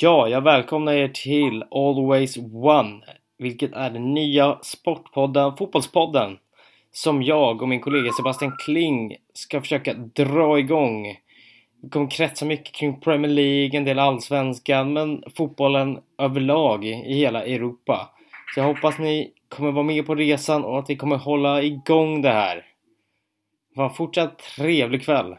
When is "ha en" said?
23.76-23.94